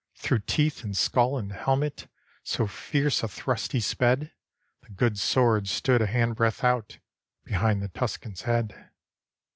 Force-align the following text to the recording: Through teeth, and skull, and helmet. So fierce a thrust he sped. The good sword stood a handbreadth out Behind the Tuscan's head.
Through 0.15 0.39
teeth, 0.47 0.83
and 0.83 0.97
skull, 0.97 1.37
and 1.37 1.51
helmet. 1.51 2.07
So 2.43 2.65
fierce 2.65 3.21
a 3.21 3.27
thrust 3.27 3.71
he 3.71 3.79
sped. 3.79 4.31
The 4.81 4.89
good 4.89 5.19
sword 5.19 5.67
stood 5.67 6.01
a 6.01 6.07
handbreadth 6.07 6.63
out 6.63 6.97
Behind 7.43 7.83
the 7.83 7.87
Tuscan's 7.89 8.41
head. 8.41 8.89